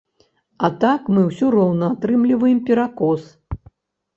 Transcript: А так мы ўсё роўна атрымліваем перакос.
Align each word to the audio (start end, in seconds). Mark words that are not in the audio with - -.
А 0.67 0.69
так 0.83 1.11
мы 1.17 1.25
ўсё 1.27 1.49
роўна 1.55 1.91
атрымліваем 1.97 2.63
перакос. 2.71 3.21